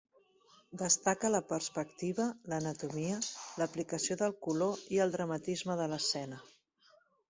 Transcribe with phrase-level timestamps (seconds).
[0.81, 3.21] Destaca la perspectiva, l'anatomia,
[3.63, 6.47] l'aplicació del color i el dramatisme de l'escena.